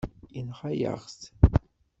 [0.33, 1.21] Yenɣa-yaɣ-t.